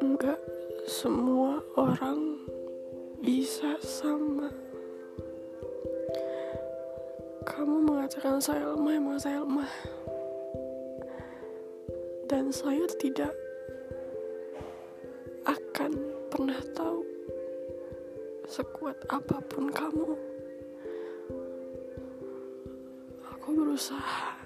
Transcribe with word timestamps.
Enggak 0.00 0.40
semua 0.88 1.60
orang 1.76 2.40
bisa 3.20 3.76
sama. 3.84 4.48
Kamu 7.44 7.84
mengatakan 7.84 8.40
saya 8.40 8.72
lemah, 8.72 8.96
emang 8.96 9.20
saya 9.20 9.44
lemah. 9.44 9.72
Dan 12.24 12.48
saya 12.48 12.88
tidak 12.96 13.36
akan 15.44 15.92
pernah 16.32 16.64
tahu 16.72 17.04
sekuat 18.48 18.96
apa 19.12 19.36
pun 19.52 19.68
kamu. 19.68 20.16
Aku 23.36 23.52
berusaha 23.52 24.43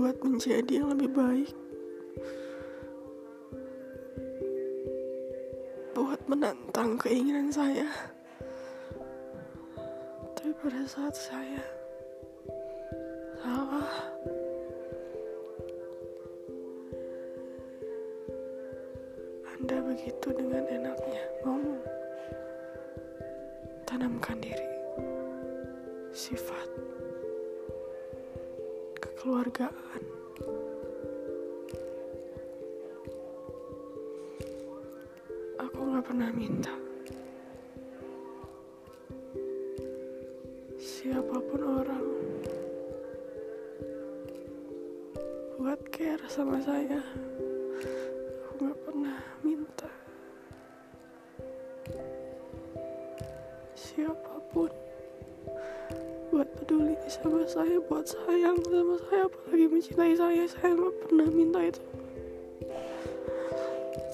buat 0.00 0.16
menjadi 0.24 0.80
yang 0.80 0.96
lebih 0.96 1.12
baik. 1.12 1.52
Buat 5.92 6.24
menantang 6.24 6.96
keinginan 6.96 7.52
saya. 7.52 7.84
Tapi 10.32 10.56
pada 10.64 10.88
saat 10.88 11.12
saya 11.12 11.60
salah, 13.44 13.92
Anda 19.52 19.84
begitu 19.84 20.32
dengan 20.32 20.64
enaknya 20.64 21.24
mau 21.44 21.60
tanamkan 23.84 24.40
diri 24.40 24.64
sifat 26.16 26.89
kekeluargaan. 29.00 30.02
Aku 35.56 35.78
nggak 35.80 36.04
pernah 36.04 36.30
minta. 36.36 36.74
Siapa 40.76 41.36
pun 41.40 41.60
orang 41.64 42.06
buat 45.56 45.80
care 45.92 46.24
sama 46.28 46.60
saya 46.60 47.00
aku 48.48 48.52
nggak 48.64 48.80
pernah 48.84 49.20
minta. 49.40 49.90
Siapa 53.72 54.34
pun 54.52 54.89
buat 56.40 56.56
peduli 56.56 56.96
sama 57.04 57.44
saya 57.44 57.76
buat 57.84 58.08
sayang 58.08 58.56
sama 58.64 58.96
saya 59.04 59.28
apalagi 59.28 59.66
mencintai 59.68 60.16
saya. 60.16 60.48
Saya 60.48 60.72
nggak 60.72 60.94
pernah 61.04 61.28
minta 61.28 61.60
itu. 61.60 61.84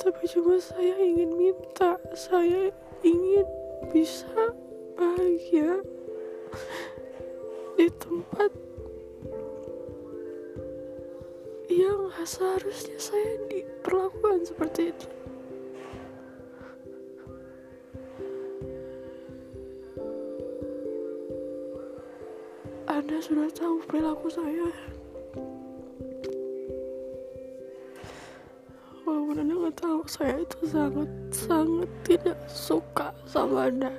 Tapi 0.03 0.23
cuma 0.35 0.59
saya 0.59 0.99
ingin 1.07 1.31
minta 1.39 1.95
saya 2.19 2.75
ingin 3.07 3.47
bisa 3.95 4.27
bahagia 4.99 5.87
di 7.79 7.87
tempat 7.95 8.51
yang 11.71 12.11
seharusnya 12.27 12.99
saya 12.99 13.39
diperlakukan 13.47 14.51
seperti 14.51 14.91
itu 14.91 15.07
Anda 22.87 23.19
sudah 23.19 23.51
tahu 23.51 23.83
perilaku 23.91 24.31
saya. 24.31 24.71
Walaupun 29.03 29.43
Anda 29.43 29.55
nggak 29.59 29.77
tahu, 29.83 30.07
saya 30.07 30.39
itu 30.39 30.59
sangat 30.71 31.11
sangat 31.35 31.91
tidak 32.07 32.39
suka 32.47 33.11
sama 33.27 33.67
Anda. 33.67 33.91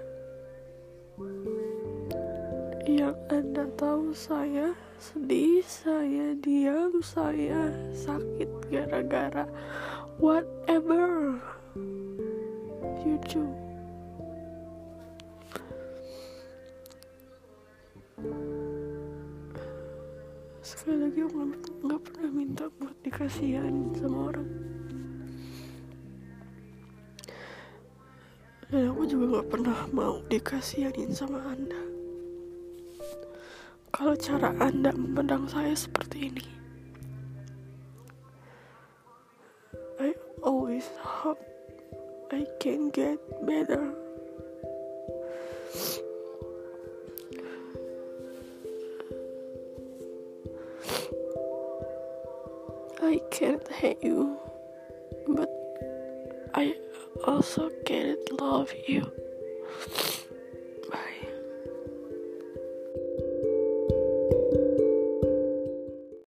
Yang 2.87 3.19
Anda 3.27 3.63
tahu 3.75 4.15
saya 4.15 4.71
sedih, 4.95 5.67
saya 5.67 6.31
diam, 6.39 7.03
saya 7.03 7.75
sakit 7.91 8.71
gara-gara 8.71 9.43
whatever 10.15 11.35
you 13.03 13.19
do. 13.27 13.66
Sekali 20.67 21.07
lagi 21.07 21.19
aku 21.23 21.37
nggak 21.87 22.01
pernah 22.03 22.29
minta 22.35 22.67
buat 22.75 22.95
dikasihan 22.99 23.95
sama 23.95 24.35
orang. 24.35 24.49
Dan 28.67 28.91
aku 28.91 29.01
juga 29.07 29.25
nggak 29.39 29.47
pernah 29.47 29.79
mau 29.95 30.19
dikasihanin 30.27 31.15
sama 31.15 31.39
anda. 31.47 31.79
Kalau 33.97 34.13
cara 34.13 34.51
anda 34.61 34.93
memandang 34.93 35.49
saya 35.49 35.73
seperti 35.73 36.29
ini 36.29 36.45
I 39.97 40.13
always 40.45 40.85
hope 41.01 41.41
I 42.29 42.45
can 42.61 42.93
get 42.93 43.17
better 43.41 43.89
can't 53.37 53.67
hate 53.67 54.03
you, 54.03 54.35
but 55.27 55.47
I 56.55 56.73
also 57.23 57.69
can't 57.85 58.41
love 58.41 58.73
you. 58.87 59.11